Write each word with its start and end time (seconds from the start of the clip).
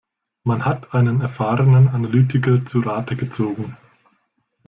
Man 0.43 0.65
hat 0.65 0.95
einen 0.95 1.21
erfahrenen 1.21 1.87
Analytiker 1.89 2.65
zu 2.65 2.79
Rate 2.79 3.15
gezogen. 3.15 3.77